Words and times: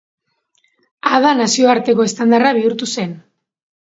Ada 1.17 1.33
nazioarteko 1.41 2.07
estandarra 2.13 2.55
bihurtu 2.61 2.89
zen. 2.97 3.15